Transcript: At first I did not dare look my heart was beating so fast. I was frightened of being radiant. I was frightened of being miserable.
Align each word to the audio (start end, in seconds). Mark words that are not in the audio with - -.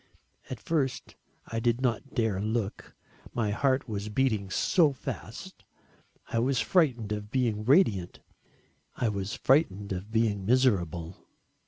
At 0.49 0.59
first 0.59 1.15
I 1.45 1.59
did 1.59 1.79
not 1.79 2.15
dare 2.15 2.41
look 2.41 2.95
my 3.35 3.51
heart 3.51 3.87
was 3.87 4.09
beating 4.09 4.49
so 4.49 4.93
fast. 4.93 5.63
I 6.29 6.39
was 6.39 6.59
frightened 6.59 7.11
of 7.11 7.29
being 7.29 7.65
radiant. 7.65 8.19
I 8.95 9.09
was 9.09 9.35
frightened 9.35 9.91
of 9.91 10.09
being 10.11 10.43
miserable. 10.43 11.27